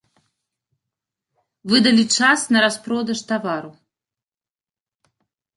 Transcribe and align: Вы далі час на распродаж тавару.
Вы 1.71 1.77
далі 1.87 2.05
час 2.21 2.39
на 2.55 2.59
распродаж 2.65 3.19
тавару. 3.33 3.71